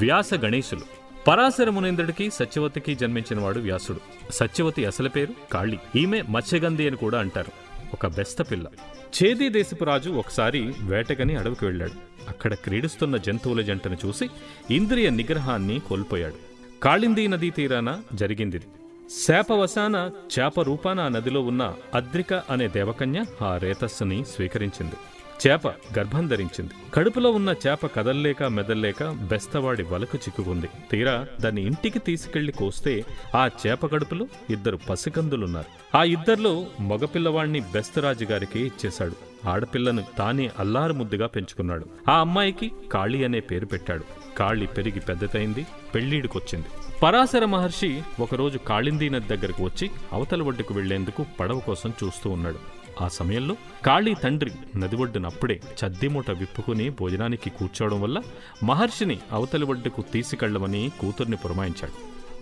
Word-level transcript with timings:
వ్యాస 0.00 0.34
గణేశులు. 0.34 0.80
పరాశర 1.26 1.70
మునేంద్రుడికి 1.70 2.30
సత్యవతికి 2.30 2.94
జన్మించినవాడు 2.94 3.58
వ్యాసుడు. 3.58 4.00
సత్యవతి 4.32 4.84
అసలు 4.84 5.08
పేరు 5.08 5.34
కాళి. 5.52 5.78
ఈమె 5.96 6.22
మత్స్యగంధి 6.28 6.86
అని 6.86 6.96
కూడా 6.96 7.18
అంటారు. 7.18 7.52
ఒక 7.92 8.06
బెస్త 8.06 8.42
పిల్ల. 8.42 8.66
చేదీ 9.22 9.48
దేశపు 9.48 9.84
రాజు 9.84 10.10
ఒకసారి 10.10 10.74
వేటగని 10.80 11.36
అడవికి 11.36 11.64
వెళ్ళాడు. 11.64 12.24
అక్కడ 12.28 12.54
క్రీడిస్తున్న 12.54 13.16
జంతువుల 13.16 13.60
జంటను 13.60 13.96
చూసి 14.06 14.30
ఇంద్రియ 14.70 15.10
నిగ్రహాన్ని 15.10 15.78
కోల్పోయాడు. 15.78 16.34
కాళిందీ 16.82 17.26
నదీ 17.26 17.50
తీరాన 17.50 18.02
జరిగింది 18.14 18.60
శాపవశాన 19.28 20.10
చేప 20.38 20.60
రూపాన 20.60 21.00
ఆ 21.00 21.08
నదిలో 21.08 21.40
ఉన్న 21.40 21.74
అద్రిక 21.94 22.34
అనే 22.34 22.68
దేవకన్య 22.68 23.24
ఆ 23.42 23.56
రేతస్సుని 23.56 24.24
స్వీకరించింది. 24.24 24.94
చేప 25.46 25.68
గర్భం 25.68 26.26
ధరించింది. 26.28 26.70
కడుపులో 26.94 27.30
ఉన్న 27.30 27.54
చేప 27.66 27.86
కదల్లేక 27.86 28.42
మెదల్లేక 28.42 29.04
బెస్తవాడి 29.04 29.82
వలకు 29.82 30.16
చిక్కుకుంది. 30.16 30.68
తీరా 30.90 31.26
దాన్ని 31.40 31.62
ఇంటికి 31.62 31.98
తీసుకెళ్ళి 31.98 32.52
కోస్తే 32.52 33.04
ఆ 33.36 33.50
చేప 33.66 33.86
కడుపులో 33.86 34.26
ఇద్దరు 34.50 34.76
పసికందులున్నారు. 34.76 35.96
ఆ 35.96 36.04
ఇద్దరిలో 36.04 36.66
మగపిల్లవాణ్ణి 36.80 37.60
బెస్తరాజు 37.60 38.24
గారికి 38.24 38.60
ఇచ్చేశాడు. 38.60 39.12
ఆడపిల్లను 39.48 40.04
తానే 40.18 40.50
అల్లారు 40.58 40.92
ముద్దుగా 40.92 41.26
పెంచుకున్నాడు. 41.26 41.86
ఆ 42.08 42.20
అమ్మాయికి 42.20 42.72
కాళీ 42.92 43.24
అనే 43.24 43.40
పేరు 43.40 43.66
పెట్టాడు. 43.66 44.04
కాళి 44.38 44.66
పెరిగి 44.66 45.00
పెద్దదైంది 45.00 45.66
పెళ్ళిడికొచ్చింది 45.94 46.66
పరాశర 47.02 47.44
మహర్షి 47.44 48.02
ఒకరోజు 48.20 48.58
కాళిందీ 48.58 49.08
నది 49.08 49.36
దగ్గరకు 49.36 49.64
వచ్చి 49.64 49.90
అవతల 50.12 50.42
ఒడ్డుకు 50.42 50.74
వెళ్ళేందుకు 50.74 51.26
పడవ 51.40 51.58
కోసం 51.58 51.92
చూస్తూ 52.04 52.30
ఉన్నాడు. 52.30 52.58
ఆ 53.00 53.08
సమయంలో 53.08 53.56
కాళీ 53.86 54.14
తండ్రి 54.14 54.78
నది 54.78 54.96
ఒడ్డునప్పుడే 54.96 55.60
చద్దిమూట 55.84 56.30
విప్పుకుని 56.30 56.90
భోజనానికి 56.90 57.50
కూర్చోవడం 57.50 58.00
వల్ల 58.00 58.22
మహర్షిని 58.64 59.18
అవతలి 59.32 59.64
ఒడ్డుకు 59.64 60.02
తీసుకెళ్ళమని 60.02 60.92
కూతుర్ని 61.00 61.36
పురమాయించాడు. 61.36 61.92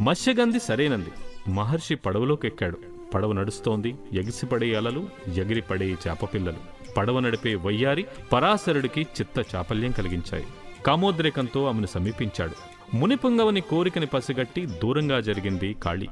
మత్స్యగంధి 0.02 0.60
సరేనంది. 0.60 1.10
మహర్షి 1.50 1.94
పడవలోకి 1.94 2.46
ఎక్కాడు. 2.46 2.78
పడవ 3.14 3.32
నడుస్తోంది. 3.32 3.94
ఎగిసిపడే 4.12 4.74
అలలు 4.74 5.08
ఎగిరిపడే 5.34 5.86
చేపపిల్లలు 5.86 6.92
పడవ 6.96 7.20
నడిపే 7.20 7.54
వయ్యారి 7.54 8.06
పరాశరుడికి 8.32 9.00
చిత్త 9.00 9.54
చాపల్యం 9.56 9.90
కలిగించాయి. 9.90 10.46
కామోద్రేకంతో 10.86 11.64
ఆమెను 11.64 11.86
సమీపించాడు. 11.86 12.77
మునిపుంగవని 12.94 13.60
కోరికని 13.60 14.06
పసిగట్టి 14.06 14.66
దూరంగా 14.66 15.20
జరిగింది 15.20 15.74
కాళీ. 15.74 16.08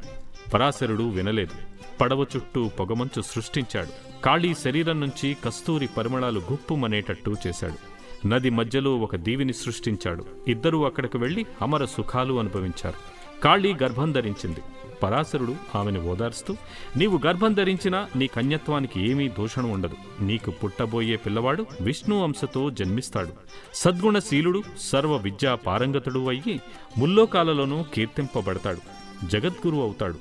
పరాశరుడు 0.55 1.03
వినలేదు. 1.03 1.53
పడవ 2.01 2.23
చుట్టూ 2.23 2.69
పొగమంచు 2.69 3.23
సృష్టించాడు. 3.23 4.23
కాళీ 4.23 4.55
శరీరం 4.55 5.01
నుంచి 5.01 5.37
కస్తూరి 5.45 5.87
పరిమళాలు 5.87 6.41
గుప్పుమనేటట్టు 6.41 7.35
చేశాడు. 7.47 7.97
నది 8.27 8.51
మధ్యలో 8.51 8.97
ఒక 8.97 9.17
దీవిని 9.17 9.53
సృష్టించాడు. 9.53 10.27
ఇద్దరూ 10.49 10.85
అక్కడికి 10.85 11.19
వెళ్ళి 11.19 11.47
అమర 11.63 11.85
సుఖాలు 11.85 12.39
అనుభవించారు. 12.39 13.17
కాళీ 13.43 13.75
గర్భం 13.83 14.13
ధరించింది. 14.13 14.61
పరాశరుడు 15.03 15.55
ఆమెను 15.75 16.11
ఓదార్స్తూ 16.11 16.57
నీవు 16.97 17.21
గర్భం 17.27 17.53
ధరించినా 17.55 18.09
నీ 18.17 18.27
కన్యత్వానికి 18.27 19.11
ఏమీ 19.11 19.29
దూషణ 19.29 19.67
ఉండదు. 19.67 19.97
నీకు 20.21 20.51
పుట్టబోయే 20.51 21.17
పిల్లవాడు 21.17 21.67
విష్ణు 21.81 22.23
అంశతో 22.23 22.71
జన్మిస్తాడు. 22.71 23.29
సద్గుణశీలుడు 23.75 24.63
సర్వ 24.81 25.17
విద్యా 25.17 25.55
పారంగతుడు 25.55 26.29
అయ్యి 26.29 26.61
ముల్లోకాలలోనూ 26.99 27.85
కీర్తింపబడతాడు. 27.95 28.81
జగద్గురు 29.27 29.77
అవుతాడు. 29.77 30.15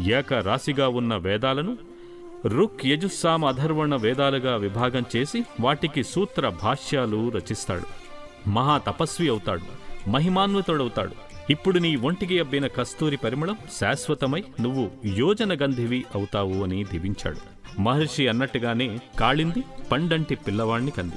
ఏక 0.00 0.34
రాశిగా 0.34 0.88
ఉన్న 0.88 1.16
వేదాలను 1.16 1.78
రుక్ 2.46 2.86
యజుస్సామ 2.86 3.44
అధర్వణ 3.44 3.96
వేదాలుగా 3.96 4.56
విభాగం 4.56 5.04
చేసి 5.16 5.44
వాటికి 5.60 6.04
సూత్ర 6.04 6.48
భాష్యాలు 6.48 7.30
రచిస్తాడు. 7.30 8.04
మహా 8.48 8.78
తపస్వి 8.78 9.28
అవుతాడు. 9.28 9.84
మహిమాన్వితుడవుతాడు. 10.10 11.33
ఇప్పుడు 11.50 11.78
నీ 11.78 11.96
ఒంటికి 11.96 12.38
అబ్బిన 12.40 12.66
కస్తూరి 12.66 13.16
పరిమళం 13.16 13.56
శాశ్వతమై 13.80 14.44
నువ్వు 14.60 14.90
యోజన 15.06 15.54
గంధివి 15.54 16.04
అవుతావు 16.14 16.62
అని 16.62 16.84
దివించాడు. 16.84 17.36
మహర్షి 17.80 18.28
అన్నట్టుగానే 18.28 18.98
కాళింది 19.20 19.64
పండంటి 19.92 20.34
పిల్లవాణ్ణి 20.34 20.90
కంది. 20.90 21.14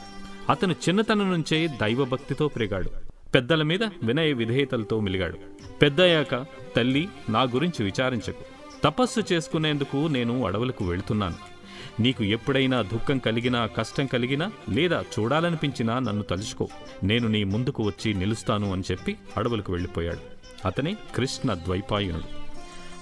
అతను 0.50 0.72
చిన్నతనం 0.72 1.32
నుంచే 1.32 1.68
దైవభక్తితో 1.68 2.48
పెరిగాడు. 2.48 2.92
పెద్దల 3.36 3.64
మీద 3.64 3.84
వినయ 3.84 4.34
విధేయతలతో 4.34 5.00
మిలిగాడు. 5.00 5.38
పెద్దయ్యాక 5.82 6.46
తల్లి 6.76 7.10
నా 7.30 7.42
గురించి 7.42 7.86
విచారించకు. 7.86 8.44
తపస్సు 8.84 9.34
చేసుకునేందుకు 9.34 10.08
నేను 10.08 10.46
అడవులకు 10.46 10.86
వెళ్తున్నాను. 10.86 11.57
నీకు 12.00 12.24
ఎప్పుడైనా 12.24 12.82
దుఃఖం 12.82 13.18
కలిగినా 13.18 13.66
కష్టం 13.66 14.06
కలిగినా 14.06 14.52
లేదా 14.70 15.04
చూడాలనిపించినా 15.20 16.00
నన్ను 16.00 16.24
తలుచుకో. 16.24 16.68
నేను 17.04 17.28
నీ 17.28 17.44
ముందుకు 17.44 17.84
వచ్చి 17.84 18.14
నిలుస్తాను 18.14 18.74
అని 18.74 18.84
చెప్పి 18.92 19.16
అడవులకు 19.38 19.72
వెళ్ళిపోయాడు. 19.72 20.20
అతనే 20.66 20.98
కృష్ణ 21.16 21.54
ద్వైపాయనుడు. 21.54 22.48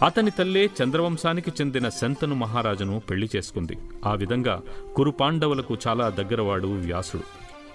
అతని 0.05 0.31
తల్లే 0.31 0.65
చంద్రవంశానికి 0.65 1.51
చెందిన 1.51 1.89
శంతను 1.89 2.35
మహారాజును 2.35 3.01
పెళ్ళి 3.09 3.29
చేసుకుంది. 3.35 3.77
ఆ 4.05 4.13
విధంగా 4.13 4.61
కురు 4.95 5.11
పాండవులకు 5.11 5.77
చాలా 5.87 6.09
దగ్గరవాడు 6.09 6.67
వ్యాసుడు. 6.67 7.23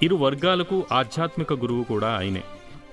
ఇరు 0.05 0.17
వర్గాలకు 0.17 0.87
ఆధ్యాత్మిక 0.93 1.53
గురువు 1.53 1.83
కూడా 1.83 2.19
ఆయనే. 2.19 2.43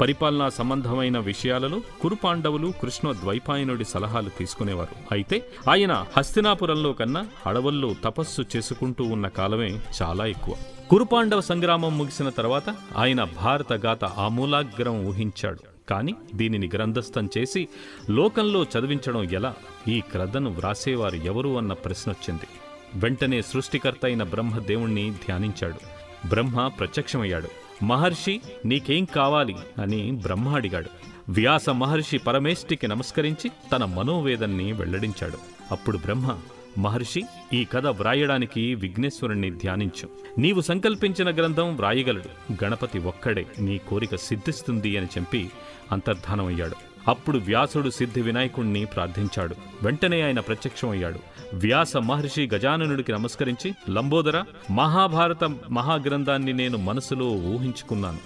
పరిపాలనా 0.01 0.49
సంబంధమైన 0.49 1.19
విషయాలలో 1.19 1.81
కురుపాండవులు 2.01 2.73
కృష్ణ 2.81 3.11
ద్వైపాయనుడి 3.11 3.85
సలహాలు 3.85 4.29
తీసుకునేవారు. 4.29 4.95
అయితే 5.11 5.45
ఆయన 5.69 6.05
హస్తినాపురంలో 6.17 6.93
కన్నా 6.93 7.27
అడవుల్లో 7.45 7.95
తపస్సు 8.03 8.41
చేసుకుంటూ 8.55 9.03
ఉన్న 9.03 9.27
కాలమే 9.27 9.79
చాలా 10.01 10.25
ఎక్కువ. 10.25 10.55
కురుపాండవ 10.89 11.41
సంగ్రామం 11.41 11.97
ముగిసిన 11.97 12.29
తర్వాత 12.29 12.75
ఆయన 12.97 13.23
భారత 13.23 13.73
గాథ 13.73 14.05
ఆమూలాగ్రం 14.05 15.05
ఊహించాడు. 15.05 15.59
కానీ 15.89 16.15
దీనిని 16.35 16.69
గ్రంథస్థం 16.75 17.29
చేసి 17.37 17.67
లోకంలో 18.09 18.63
చదివించడం 18.63 19.23
ఎలా? 19.23 19.53
ఈ 19.87 20.01
క్రదను 20.01 20.49
వ్రాసేవారు 20.49 21.15
ఎవరు 21.15 21.57
అన్న 21.57 21.73
ప్రశ్నొచ్చింది. 21.73 22.47
వెంటనే 22.95 23.41
సృష్టికర్త 23.41 23.99
అయిన 24.03 24.23
బ్రహ్మదేవుణ్ణి 24.23 25.11
ధ్యానించాడు. 25.11 25.97
బ్రహ్మ 26.27 26.67
ప్రత్యక్షమయ్యాడు. 26.67 27.66
మహర్షి 27.83 28.41
నీకేం 28.65 29.05
కావాలి? 29.05 29.55
అని 29.81 30.11
బ్రహ్మ 30.11 30.55
అడిగాడు. 30.55 30.89
వ్యాస 31.29 31.69
మహర్షి 31.69 32.17
పరమేష్టికి 32.17 32.88
నమస్కరించి 32.88 33.51
తన 33.71 33.85
మనోవేదన్ని 33.85 34.73
వెల్లడించాడు. 34.73 35.38
అప్పుడు 35.71 35.97
బ్రహ్మ 35.97 36.39
మహర్షి 36.77 37.23
ఈ 37.53 37.65
కథ 37.65 37.88
వ్రాయడానికి 37.88 38.75
విఘ్నేశ్వరుణ్ణి 38.75 39.51
ధ్యానించు. 39.51 40.09
నీవు 40.38 40.61
సంకల్పించిన 40.61 41.35
గ్రంథం 41.35 41.75
వ్రాయగలడు. 41.75 42.63
గణపతి 42.63 42.99
ఒక్కడే 42.99 43.45
నీ 43.59 43.77
కోరిక 43.77 44.15
సిద్ధిస్తుంది 44.15 44.97
అని 44.97 45.05
చెప్పి 45.05 45.49
అంతర్ధానమయ్యాడు. 45.91 46.75
అప్పుడు 47.07 47.38
వ్యాసుడు 47.38 47.90
సిద్ధి 47.90 48.22
వినాయకుణ్ణి 48.22 48.85
ప్రార్థించాడు. 48.85 49.56
వెంటనే 49.84 50.22
ఆయన 50.22 50.40
ప్రత్యక్షమయ్యాడు. 50.40 51.19
వ్యాస 51.53 51.97
మహర్షి 51.97 52.50
గజాననుడికి 52.56 53.12
నమస్కరించి 53.12 53.75
లంబోదర 53.90 54.44
మహాభారత 54.72 55.44
మహాగ్రంథాన్ని 55.69 56.53
నేను 56.53 56.78
మనసులో 56.78 57.25
ఊహించుకున్నాను. 57.25 58.18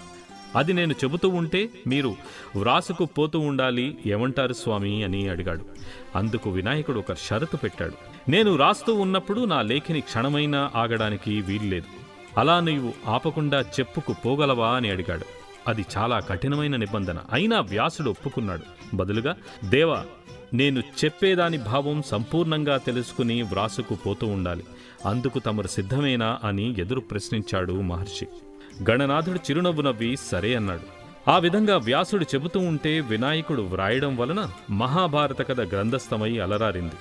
అది 0.56 0.72
నేను 0.72 0.92
చెబుతూ 0.92 1.28
ఉంటే 1.28 1.68
మీరు 1.86 2.14
వ్రాసుకు 2.56 3.04
పోతూ 3.04 3.38
ఉండాలి 3.38 3.98
ఏమంటారు 4.06 4.52
స్వామి? 4.52 5.04
అని 5.04 5.28
అడిగాడు. 5.28 5.64
అందుకు 6.16 6.50
వినాయకుడు 6.50 6.98
ఒక 6.98 7.14
షరతు 7.14 7.56
పెట్టాడు. 7.56 7.92
నేను 8.30 8.56
రాస్తూ 8.56 8.94
ఉన్నప్పుడు 8.94 9.44
నా 9.44 9.62
లేఖిని 9.62 10.00
క్షణమైనా 10.00 10.70
ఆగడానికి 10.74 11.40
వీల్లేదు. 11.40 11.86
అలా 12.40 12.60
నీవు 12.60 13.10
ఆపకుండా 13.10 13.60
చెప్పుకు 13.60 14.14
పోగలవా? 14.26 14.70
అని 14.70 14.90
అడిగాడు. 14.90 15.41
అది 15.68 15.86
చాలా 15.96 16.20
కఠినమైన 16.20 16.76
నిబంధన. 16.76 17.18
అయినా 17.32 17.60
వ్యాసుడు 17.60 18.10
ఒప్పుకున్నాడు. 18.10 18.96
బదులుగా 18.96 19.36
దేవా 19.64 20.04
నేను 20.54 20.82
చెప్పేదాని 21.04 21.58
భావం 21.58 22.02
సంపూర్ణంగా 22.02 22.76
తెలుసుకుని 22.76 23.42
వ్రాసుకు 23.42 23.94
పోతూ 23.94 24.26
ఉండాలి. 24.26 24.64
అందుకు 25.06 25.38
తమరు 25.38 25.66
సిద్ధమేనా 25.66 26.38
అని 26.44 26.80
ఎదురు 26.80 27.00
ప్రశ్నించాడు 27.00 27.72
మహర్షి. 27.72 28.26
గణనాథుడు 28.90 29.36
చిరునవ్వు 29.36 29.82
నవ్వి 29.82 30.16
సరే 30.16 30.54
అన్నాడు. 30.54 31.02
ఆ 31.30 31.38
విధంగా 31.38 31.76
వ్యాసుడు 31.76 32.24
చెబుతూ 32.24 32.60
ఉంటే 32.60 33.00
వినాయకుడు 33.00 33.62
వ్రాయడం 33.62 34.16
వలన 34.16 34.50
మహాభారత 34.70 35.48
కథ 35.48 35.60
గ్రంథస్థమై 35.60 36.38
అలరారింది. 36.38 36.94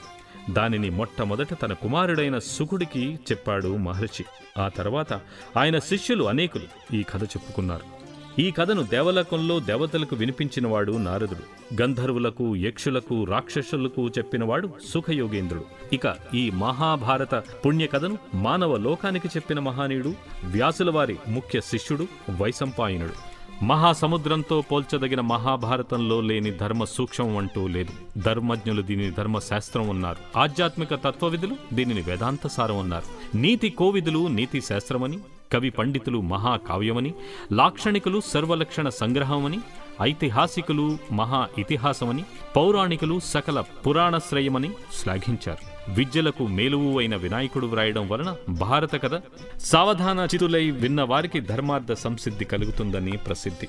దానిని 0.53 0.89
మొట్టమొదట 0.89 1.61
తన 1.61 1.73
కుమారుడైన 1.73 2.39
సుకుడికి 2.39 3.19
చెప్పాడు 3.31 3.77
మహర్షి. 3.77 4.25
ఆ 4.57 4.67
తర్వాత 4.67 5.13
ఆయన 5.57 5.79
శిష్యులు 5.79 6.23
అనేకులు 6.23 6.95
ఈ 6.95 7.03
కథ 7.03 7.23
చెప్పుకున్నారు. 7.23 8.01
ఈ 8.39 8.51
కథను 8.51 8.83
దేవలోకంలో 8.83 9.59
దేవతలకు 9.59 10.15
వినిపించినవాడు 10.15 10.91
నారదుడు. 10.91 11.81
గంధర్వులకు 11.81 12.55
యక్షులకు 12.55 13.23
రాక్షసులకు 13.23 14.07
చెప్పినవాడు 14.07 14.69
సుఖయోగేంద్రుడు. 14.93 15.65
ఇక 15.93 16.15
ఈ 16.33 16.49
మహాభారత 16.49 17.35
పుణ్య 17.35 17.87
కథను 17.87 18.17
మానవ 18.33 18.77
లోకానికి 18.77 19.27
చెప్పిన 19.27 19.59
మహానీయుడు 19.59 20.13
వ్యాసులవారి 20.45 21.15
ముఖ్య 21.27 21.61
శిష్యుడు 21.61 22.07
వైశంపాయనుడు. 22.41 23.31
మహాసముద్రంతో 23.65 24.61
పోల్చదగిన 24.61 25.21
మహాభారతంలో 25.21 26.21
లేని 26.21 26.51
ధర్మ 26.51 26.83
సూక్ష్మం 26.83 27.37
అంటూ 27.37 27.67
లేదు. 27.67 28.19
ధర్మజ్ఞులు 28.19 28.81
దీనిని 28.81 29.11
ధర్మశాస్త్రం 29.11 29.87
ఉన్నారు. 29.87 30.39
ఆధ్యాత్మిక 30.39 30.95
తత్వవిధులు 30.95 31.55
దీనిని 31.73 32.01
వేదాంత 32.01 32.47
సారం 32.47 33.01
నీతి 33.35 33.69
కోవిధులు 33.69 34.27
నీతి 34.27 34.61
శాస్త్రమని 34.61 35.19
కవి 35.53 35.69
పండితులు 35.69 36.21
మహాకావ్యమని 36.21 37.13
లాక్షణికులు 37.51 38.21
సర్వలక్షణ 38.25 38.89
సంగ్రహమని 38.89 39.59
ఐతిహాసికులు 40.01 40.97
మహా 41.11 41.47
ఇతిహాసమని 41.57 42.23
పౌరాణికులు 42.55 43.19
సకల 43.23 43.61
పురాణశ్రయమని 43.61 44.69
శ్లాఘించారు. 45.01 45.91
విద్యలకు 45.93 46.47
మేలువు 46.47 46.99
అయిన 46.99 47.15
వినాయకుడు 47.15 47.67
వ్రాయడం 47.67 48.09
వలన 48.09 48.35
భారత 48.49 49.03
కథ 49.03 49.21
సావధాన 49.59 50.19
చితులై 50.19 50.71
విన్న 50.71 51.01
వారికి 51.01 51.39
ధర్మార్థ 51.39 51.91
సంసిద్ధి 51.91 52.45
కలుగుతుందని 52.45 53.17
ప్రసిద్ధి. 53.17 53.67